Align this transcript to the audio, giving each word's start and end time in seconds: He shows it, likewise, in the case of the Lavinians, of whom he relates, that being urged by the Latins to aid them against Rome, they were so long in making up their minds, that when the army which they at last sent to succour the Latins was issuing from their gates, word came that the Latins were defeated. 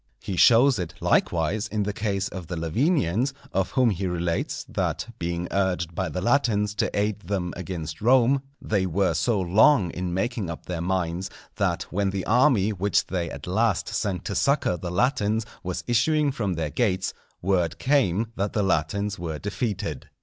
He 0.19 0.35
shows 0.35 0.79
it, 0.79 0.95
likewise, 0.99 1.67
in 1.67 1.83
the 1.83 1.93
case 1.93 2.27
of 2.27 2.47
the 2.47 2.57
Lavinians, 2.57 3.35
of 3.53 3.69
whom 3.73 3.91
he 3.91 4.07
relates, 4.07 4.65
that 4.67 5.05
being 5.19 5.47
urged 5.51 5.93
by 5.93 6.09
the 6.09 6.21
Latins 6.21 6.73
to 6.77 6.89
aid 6.99 7.19
them 7.19 7.53
against 7.55 8.01
Rome, 8.01 8.41
they 8.59 8.87
were 8.87 9.13
so 9.13 9.39
long 9.39 9.91
in 9.91 10.11
making 10.11 10.49
up 10.49 10.65
their 10.65 10.81
minds, 10.81 11.29
that 11.57 11.83
when 11.91 12.09
the 12.09 12.25
army 12.25 12.71
which 12.73 13.05
they 13.05 13.29
at 13.29 13.45
last 13.45 13.89
sent 13.89 14.25
to 14.25 14.33
succour 14.33 14.75
the 14.75 14.89
Latins 14.89 15.45
was 15.61 15.83
issuing 15.85 16.31
from 16.31 16.55
their 16.55 16.71
gates, 16.71 17.13
word 17.43 17.77
came 17.77 18.31
that 18.35 18.53
the 18.53 18.63
Latins 18.63 19.19
were 19.19 19.37
defeated. 19.37 20.09